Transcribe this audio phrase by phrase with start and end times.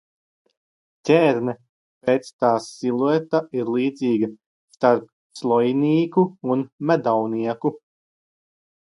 [1.07, 1.53] Ķērne
[2.07, 4.29] pēc tās silueta ir līdzīga
[4.77, 5.05] starp
[5.41, 6.23] sloinīku
[6.55, 7.73] un medaunieku.